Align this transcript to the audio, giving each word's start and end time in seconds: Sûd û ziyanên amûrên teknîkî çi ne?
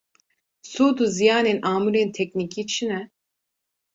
Sûd 0.71 0.97
û 1.05 1.07
ziyanên 1.17 1.59
amûrên 1.73 2.09
teknîkî 2.17 2.63
çi 2.71 2.85
ne? 2.89 3.01